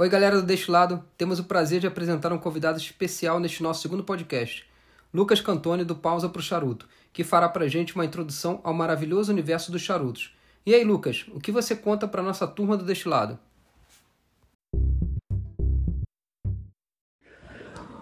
Oi, 0.00 0.08
galera 0.08 0.36
do 0.36 0.46
Deste 0.46 0.70
Lado. 0.70 1.04
Temos 1.18 1.38
o 1.38 1.44
prazer 1.44 1.78
de 1.78 1.86
apresentar 1.86 2.32
um 2.32 2.38
convidado 2.38 2.78
especial 2.78 3.38
neste 3.38 3.62
nosso 3.62 3.82
segundo 3.82 4.02
podcast, 4.02 4.64
Lucas 5.12 5.42
Cantoni, 5.42 5.84
do 5.84 5.94
Pausa 5.94 6.26
pro 6.26 6.40
Charuto, 6.40 6.88
que 7.12 7.22
fará 7.22 7.46
pra 7.50 7.68
gente 7.68 7.94
uma 7.94 8.06
introdução 8.06 8.60
ao 8.64 8.72
maravilhoso 8.72 9.30
universo 9.30 9.70
dos 9.70 9.82
charutos. 9.82 10.34
E 10.64 10.74
aí, 10.74 10.84
Lucas, 10.84 11.26
o 11.34 11.38
que 11.38 11.52
você 11.52 11.76
conta 11.76 12.08
para 12.08 12.22
nossa 12.22 12.46
turma 12.46 12.78
do 12.78 12.84
Deste 12.86 13.10
Lado? 13.10 13.38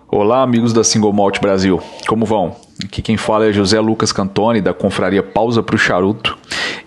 Olá, 0.06 0.44
amigos 0.44 0.72
da 0.72 0.84
Single 0.84 1.12
Malt 1.12 1.40
Brasil. 1.40 1.82
Como 2.06 2.24
vão? 2.24 2.54
Aqui 2.84 3.02
quem 3.02 3.16
fala 3.16 3.46
é 3.46 3.52
José 3.52 3.80
Lucas 3.80 4.12
Cantoni, 4.12 4.60
da 4.60 4.72
confraria 4.72 5.20
Pausa 5.24 5.64
pro 5.64 5.76
Charuto. 5.76 6.38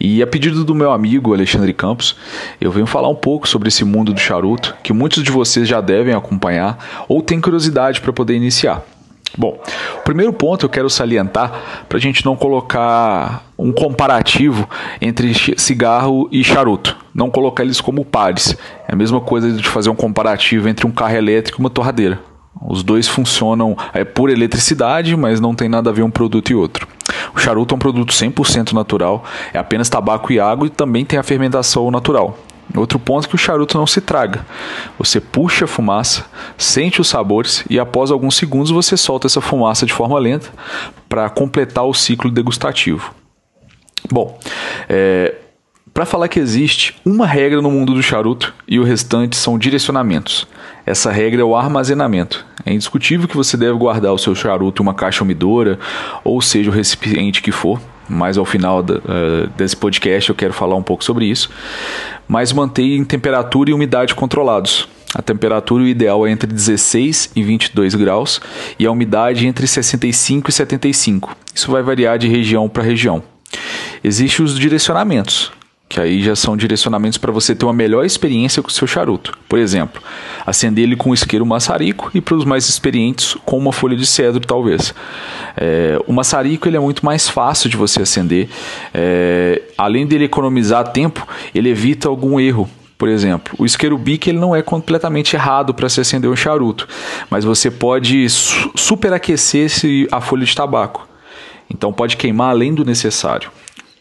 E 0.04 0.24
a 0.24 0.26
pedido 0.26 0.66
do 0.66 0.74
meu 0.74 0.92
amigo 0.92 1.32
Alexandre 1.32 1.72
Campos, 1.74 2.16
eu 2.60 2.72
venho 2.72 2.88
falar 2.88 3.08
um 3.08 3.16
pouco 3.16 3.48
sobre 3.48 3.68
esse 3.68 3.86
mundo 3.86 4.12
do 4.12 4.20
charuto, 4.20 4.76
que 4.82 4.92
muitos 4.92 5.22
de 5.22 5.30
vocês 5.30 5.68
já 5.68 5.80
devem 5.80 6.16
acompanhar 6.16 7.06
ou 7.08 7.22
têm 7.22 7.40
curiosidade 7.40 8.02
para 8.02 8.12
poder 8.12 8.34
iniciar. 8.36 8.84
Bom, 9.38 9.62
o 10.00 10.02
primeiro 10.02 10.34
ponto 10.34 10.66
eu 10.66 10.70
quero 10.70 10.90
salientar 10.90 11.86
para 11.88 12.00
a 12.00 12.02
gente 12.02 12.26
não 12.26 12.36
colocar 12.36 13.46
um 13.56 13.72
comparativo 13.72 14.68
entre 15.00 15.36
cigarro 15.56 16.28
e 16.32 16.44
charuto, 16.44 16.98
não 17.14 17.30
colocar 17.30 17.62
eles 17.62 17.80
como 17.80 18.04
pares. 18.04 18.58
É 18.88 18.94
a 18.94 18.96
mesma 18.96 19.22
coisa 19.22 19.52
de 19.52 19.70
fazer 19.70 19.92
um 19.92 19.96
comparativo 19.96 20.68
entre 20.68 20.88
um 20.88 20.92
carro 20.92 21.16
elétrico 21.16 21.60
e 21.60 21.64
uma 21.64 21.70
torradeira. 21.70 22.20
Os 22.60 22.82
dois 22.82 23.08
funcionam 23.08 23.78
é, 23.94 24.04
por 24.04 24.32
eletricidade, 24.32 25.16
mas 25.16 25.40
não 25.40 25.54
tem 25.54 25.70
nada 25.70 25.92
a 25.92 25.94
ver 25.94 26.02
um 26.02 26.12
produto 26.12 26.50
e 26.52 26.56
outro. 26.56 26.88
O 27.36 27.40
charuto 27.40 27.74
é 27.74 27.76
um 27.76 27.80
produto 27.80 28.14
100% 28.14 28.74
natural, 28.74 29.24
é 29.54 29.58
apenas 29.58 29.90
tabaco 29.90 30.32
e 30.32 30.40
água 30.40 30.68
e 30.68 30.70
também 30.70 31.06
tem 31.06 31.18
a 31.18 31.24
fermentação 31.24 31.90
natural. 31.92 32.38
Outro 32.76 32.98
ponto 32.98 33.26
é 33.26 33.30
que 33.30 33.36
o 33.36 33.38
charuto 33.38 33.78
não 33.78 33.86
se 33.86 34.00
traga. 34.00 34.46
Você 34.98 35.20
puxa 35.20 35.66
a 35.66 35.68
fumaça, 35.68 36.26
sente 36.58 37.02
os 37.02 37.10
sabores 37.10 37.66
e 37.70 37.80
após 37.80 38.12
alguns 38.12 38.36
segundos 38.36 38.72
você 38.72 38.96
solta 38.96 39.28
essa 39.28 39.42
fumaça 39.42 39.86
de 39.86 39.94
forma 39.94 40.18
lenta 40.18 40.50
para 41.10 41.30
completar 41.30 41.86
o 41.86 41.94
ciclo 41.94 42.32
degustativo. 42.32 43.14
Bom, 44.10 44.40
é, 44.88 45.36
para 45.94 46.06
falar 46.06 46.30
que 46.30 46.40
existe 46.40 46.96
uma 47.06 47.28
regra 47.28 47.62
no 47.62 47.70
mundo 47.70 47.94
do 47.94 48.02
charuto 48.02 48.54
e 48.68 48.80
o 48.80 48.84
restante 48.84 49.36
são 49.36 49.58
direcionamentos. 49.58 50.48
Essa 50.86 51.12
regra 51.12 51.42
é 51.42 51.44
o 51.44 51.56
armazenamento. 51.56 52.46
É 52.66 52.74
indiscutível 52.74 53.28
que 53.28 53.36
você 53.36 53.58
deve 53.58 53.78
guardar 53.78 54.14
o 54.14 54.18
seu 54.18 54.34
charuto 54.34 54.82
em 54.82 54.86
uma 54.86 54.94
caixa 54.94 55.24
umidora, 55.24 55.78
ou 56.24 56.42
seja, 56.42 56.70
o 56.70 56.74
recipiente 56.74 57.42
que 57.42 57.52
for. 57.52 57.80
Mas 58.08 58.38
ao 58.38 58.46
final 58.46 58.80
uh, 58.80 59.48
desse 59.56 59.76
podcast 59.76 60.30
eu 60.30 60.36
quero 60.36 60.54
falar 60.54 60.76
um 60.76 60.84
pouco 60.84 61.04
sobre 61.04 61.26
isso. 61.26 61.50
Mas 62.28 62.54
mantenha 62.54 62.96
em 62.96 63.04
temperatura 63.04 63.70
e 63.70 63.74
umidade 63.74 64.16
controlados. 64.16 64.88
A 65.14 65.22
temperatura 65.22 65.84
ideal 65.84 66.26
é 66.26 66.32
entre 66.32 66.52
16 66.52 67.32
e 67.36 67.44
22 67.44 67.96
graus 67.96 68.40
e 68.80 68.86
a 68.86 68.92
umidade 68.92 69.46
entre 69.46 69.68
65 69.68 70.50
e 70.50 70.54
75. 70.54 71.36
Isso 71.54 71.70
vai 71.70 71.84
variar 71.84 72.18
de 72.18 72.30
região 72.30 72.70
para 72.70 72.82
região. 72.82 73.22
Existem 74.04 74.46
os 74.46 74.58
direcionamentos 74.58 75.52
que 75.92 76.00
aí 76.00 76.24
já 76.24 76.38
são 76.38 76.56
direcionamentos 76.56 77.18
para 77.18 77.34
você 77.34 77.54
ter 77.54 77.66
uma 77.66 77.74
melhor 77.74 78.06
experiência 78.06 78.64
com 78.64 78.70
o 78.70 78.72
seu 78.72 78.88
charuto. 78.88 79.38
Por 79.50 79.60
exemplo, 79.60 80.02
acender 80.46 80.86
ele 80.86 80.96
com 80.96 81.10
um 81.10 81.14
isqueiro 81.14 81.46
maçarico 81.46 82.10
e 82.14 82.22
para 82.22 82.34
os 82.34 82.46
mais 82.46 82.70
experientes 82.70 83.36
com 83.44 83.58
uma 83.58 83.74
folha 83.74 83.98
de 83.98 84.06
cedro, 84.06 84.40
talvez. 84.40 84.94
É, 85.58 86.02
o 86.08 86.14
maçarico 86.14 86.66
ele 86.70 86.78
é 86.78 86.80
muito 86.80 87.06
mais 87.06 87.28
fácil 87.28 87.70
de 87.70 87.76
você 87.76 88.04
acender. 88.04 88.48
É, 88.94 89.64
além 89.78 90.08
dele 90.08 90.24
economizar 90.24 90.94
tempo, 90.94 91.28
ele 91.54 91.68
evita 91.68 92.08
algum 92.08 92.40
erro. 92.40 92.70
Por 92.98 93.10
exemplo, 93.10 93.54
o 93.60 93.66
isqueiro 93.66 93.98
bique 93.98 94.30
ele 94.30 94.40
não 94.40 94.56
é 94.56 94.62
completamente 94.62 95.36
errado 95.36 95.74
para 95.74 95.90
se 95.90 96.00
acender 96.00 96.32
um 96.32 96.38
charuto, 96.38 96.88
mas 97.30 97.44
você 97.44 97.70
pode 97.70 98.30
su 98.30 98.72
superaquecer 98.76 99.70
a 100.10 100.22
folha 100.22 100.46
de 100.46 100.56
tabaco. 100.56 101.06
Então 101.70 101.92
pode 101.92 102.16
queimar 102.16 102.52
além 102.52 102.74
do 102.74 102.86
necessário. 102.86 103.52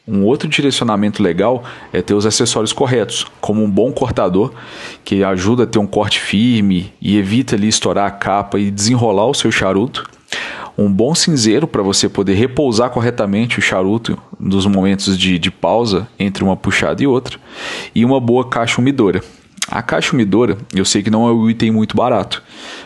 Um 0.09 0.25
outro 0.25 0.49
direcionamento 0.49 1.23
legal 1.23 1.63
é 1.93 2.01
ter 2.01 2.15
os 2.15 2.27
acessórios 2.27 2.73
corretos, 2.73 3.27
como 3.41 3.63
um 3.63 3.71
bom 3.71 3.93
cortador, 3.93 4.53
que 5.05 5.23
ajuda 5.23 5.65
a 5.65 5.67
ter 5.67 5.79
um 5.79 5.87
corte 5.87 6.19
firme 6.19 6.93
e 7.01 7.19
evita 7.19 7.55
ali 7.55 7.69
estourar 7.69 8.07
a 8.07 8.11
capa 8.11 8.59
e 8.59 8.71
desenrolar 8.71 9.27
o 9.27 9.35
seu 9.35 9.53
charuto. 9.53 10.09
Um 10.77 10.91
bom 10.91 11.15
cinzeiro 11.15 11.67
para 11.67 11.83
você 11.83 12.09
poder 12.09 12.35
repousar 12.35 12.91
corretamente 12.91 13.59
o 13.59 13.63
charuto 13.63 14.17
nos 14.39 14.65
momentos 14.65 15.19
de, 15.19 15.39
de 15.39 15.51
pausa 15.51 16.09
entre 16.19 16.43
uma 16.43 16.57
puxada 16.57 17.03
e 17.03 17.07
outra. 17.07 17.39
E 17.95 18.05
uma 18.05 18.19
boa 18.19 18.49
caixa 18.49 18.81
umidora. 18.81 19.23
A 19.69 19.83
caixa 19.83 20.15
umidora, 20.15 20.57
eu 20.75 20.85
sei 20.85 21.03
que 21.03 21.11
não 21.11 21.29
é 21.29 21.33
um 21.33 21.49
item 21.49 21.71
muito 21.71 21.97
barato, 21.97 22.43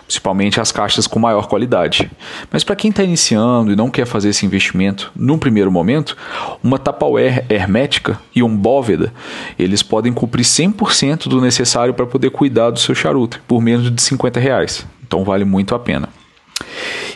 principalmente 0.07 0.61
as 0.61 0.71
caixas 0.71 1.07
com 1.07 1.19
maior 1.19 1.47
qualidade. 1.47 2.11
Mas 2.51 2.63
para 2.63 2.77
quem 2.77 2.91
está 2.91 3.03
iniciando 3.03 3.73
e 3.73 3.77
não 3.77 3.91
quer 3.91 4.07
fazer 4.07 4.29
esse 4.31 4.47
investimento 4.47 5.11
num 5.15 5.39
primeiro 5.39 5.71
momento, 5.71 6.17
uma 6.63 6.79
Tupperware 6.79 7.45
hermética 7.49 8.19
e 8.35 8.43
um 8.43 8.57
Bóveda, 8.57 9.13
eles 9.59 9.83
podem 9.83 10.13
cumprir 10.13 10.45
100% 10.45 11.29
do 11.29 11.41
necessário 11.41 11.95
para 11.95 12.07
poder 12.07 12.31
cuidar 12.31 12.71
do 12.71 12.79
seu 12.79 12.95
charuto 12.95 13.41
por 13.47 13.61
menos 13.61 13.91
de 13.91 14.03
50 14.03 14.39
reais. 14.39 14.87
Então 15.07 15.25
vale 15.25 15.45
muito 15.45 15.75
a 15.75 15.79
pena. 15.79 16.09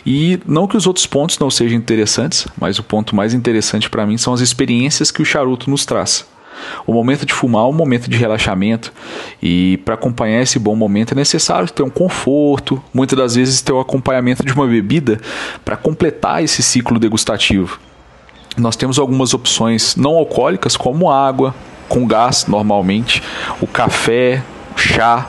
E 0.05 0.39
não 0.45 0.67
que 0.67 0.77
os 0.77 0.87
outros 0.87 1.05
pontos 1.05 1.37
não 1.39 1.49
sejam 1.49 1.77
interessantes, 1.77 2.47
mas 2.59 2.79
o 2.79 2.83
ponto 2.83 3.15
mais 3.15 3.33
interessante 3.33 3.89
para 3.89 4.05
mim 4.05 4.17
são 4.17 4.33
as 4.33 4.41
experiências 4.41 5.11
que 5.11 5.21
o 5.21 5.25
charuto 5.25 5.69
nos 5.69 5.85
traz. 5.85 6.25
O 6.85 6.93
momento 6.93 7.25
de 7.25 7.33
fumar 7.33 7.63
é 7.63 7.67
um 7.67 7.73
momento 7.73 8.09
de 8.09 8.17
relaxamento 8.17 8.91
e 9.41 9.77
para 9.85 9.93
acompanhar 9.93 10.41
esse 10.41 10.57
bom 10.57 10.75
momento 10.75 11.13
é 11.13 11.15
necessário 11.15 11.69
ter 11.69 11.83
um 11.83 11.89
conforto, 11.89 12.81
muitas 12.93 13.17
das 13.17 13.35
vezes 13.35 13.61
ter 13.61 13.71
o 13.71 13.79
acompanhamento 13.79 14.43
de 14.45 14.53
uma 14.53 14.67
bebida 14.67 15.19
para 15.63 15.77
completar 15.77 16.43
esse 16.43 16.63
ciclo 16.63 16.99
degustativo. 16.99 17.79
Nós 18.57 18.75
temos 18.75 18.99
algumas 18.99 19.33
opções 19.33 19.95
não 19.95 20.15
alcoólicas 20.15 20.75
como 20.75 21.11
água, 21.11 21.53
com 21.87 22.05
gás 22.05 22.45
normalmente, 22.47 23.21
o 23.61 23.67
café, 23.67 24.43
o 24.75 24.79
chá, 24.79 25.27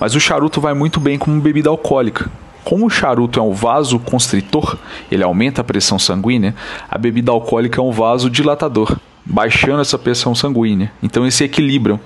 mas 0.00 0.14
o 0.14 0.20
charuto 0.20 0.60
vai 0.60 0.74
muito 0.74 1.00
bem 1.00 1.18
como 1.18 1.40
bebida 1.40 1.70
alcoólica. 1.70 2.30
Como 2.64 2.86
o 2.86 2.90
charuto 2.90 3.38
é 3.38 3.42
um 3.42 3.52
vaso 3.52 3.98
constritor, 3.98 4.78
ele 5.10 5.22
aumenta 5.22 5.60
a 5.60 5.64
pressão 5.64 5.98
sanguínea, 5.98 6.54
a 6.90 6.96
bebida 6.96 7.30
alcoólica 7.30 7.80
é 7.80 7.84
um 7.84 7.92
vaso 7.92 8.30
dilatador 8.30 8.96
baixando 9.24 9.80
essa 9.80 9.98
pressão 9.98 10.34
sanguínea. 10.34 10.92
Então 11.02 11.24
eles 11.24 11.34
se 11.34 11.44
equilibram. 11.44 11.98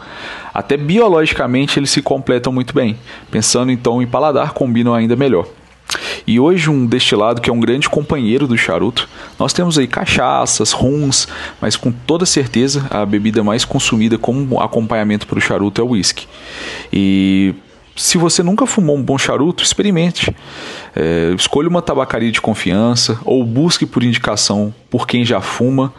Até 0.54 0.76
biologicamente 0.76 1.78
eles 1.78 1.90
se 1.90 2.02
completam 2.02 2.52
muito 2.52 2.74
bem. 2.74 2.96
Pensando 3.30 3.72
então 3.72 4.00
em 4.00 4.06
paladar, 4.06 4.52
combinam 4.52 4.94
ainda 4.94 5.16
melhor. 5.16 5.46
E 6.26 6.38
hoje 6.38 6.68
um 6.68 6.84
destilado 6.84 7.40
que 7.40 7.48
é 7.48 7.52
um 7.52 7.60
grande 7.60 7.88
companheiro 7.88 8.46
do 8.46 8.56
charuto. 8.56 9.08
Nós 9.38 9.52
temos 9.52 9.78
aí 9.78 9.86
cachaças, 9.86 10.72
rums, 10.72 11.26
mas 11.60 11.76
com 11.76 11.90
toda 11.90 12.26
certeza 12.26 12.86
a 12.90 13.06
bebida 13.06 13.42
mais 13.42 13.64
consumida 13.64 14.18
como 14.18 14.60
acompanhamento 14.60 15.26
para 15.26 15.38
o 15.38 15.40
charuto 15.40 15.80
é 15.80 15.84
o 15.84 15.88
whisky. 15.88 16.28
E 16.92 17.54
se 17.98 18.16
você 18.16 18.42
nunca 18.42 18.64
fumou 18.64 18.96
um 18.96 19.02
bom 19.02 19.18
charuto, 19.18 19.62
experimente. 19.62 20.34
É, 20.94 21.34
escolha 21.36 21.68
uma 21.68 21.82
tabacaria 21.82 22.30
de 22.30 22.40
confiança 22.40 23.18
ou 23.24 23.44
busque 23.44 23.84
por 23.84 24.02
indicação 24.02 24.72
por 24.88 25.06
quem 25.06 25.24
já 25.24 25.40
fuma. 25.40 25.92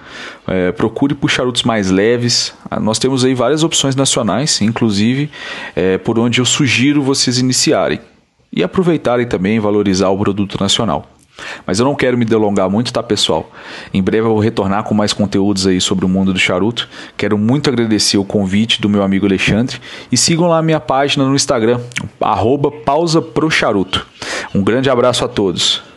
É, 0.47 0.71
procure 0.71 1.13
por 1.13 1.29
charutos 1.29 1.63
mais 1.63 1.91
leves. 1.91 2.53
Ah, 2.71 2.79
nós 2.79 2.97
temos 2.97 3.25
aí 3.25 3.33
várias 3.33 3.63
opções 3.63 3.95
nacionais, 3.95 4.61
inclusive 4.61 5.29
é, 5.75 5.97
por 5.97 6.17
onde 6.17 6.39
eu 6.39 6.45
sugiro 6.45 7.01
vocês 7.01 7.37
iniciarem 7.37 7.99
e 8.51 8.63
aproveitarem 8.63 9.27
também 9.27 9.59
valorizar 9.59 10.09
o 10.09 10.17
produto 10.17 10.57
nacional. 10.59 11.18
Mas 11.65 11.79
eu 11.79 11.85
não 11.85 11.95
quero 11.95 12.17
me 12.17 12.25
delongar 12.25 12.69
muito, 12.69 12.91
tá, 12.93 13.01
pessoal? 13.01 13.51
Em 13.93 14.01
breve 14.01 14.25
eu 14.25 14.31
vou 14.31 14.39
retornar 14.39 14.83
com 14.83 14.93
mais 14.93 15.13
conteúdos 15.13 15.67
aí 15.67 15.79
sobre 15.81 16.05
o 16.05 16.09
mundo 16.09 16.33
do 16.33 16.39
charuto. 16.39 16.89
Quero 17.17 17.37
muito 17.37 17.69
agradecer 17.69 18.17
o 18.17 18.23
convite 18.23 18.81
do 18.81 18.89
meu 18.89 19.03
amigo 19.03 19.25
Alexandre 19.25 19.79
e 20.11 20.17
sigam 20.17 20.47
lá 20.47 20.59
a 20.59 20.63
minha 20.63 20.79
página 20.79 21.25
no 21.25 21.35
Instagram, 21.35 21.79
arroba 22.19 22.71
pausa 22.71 23.21
pro 23.21 23.49
charuto. 23.49 24.05
Um 24.53 24.63
grande 24.63 24.89
abraço 24.89 25.25
a 25.25 25.27
todos. 25.27 25.88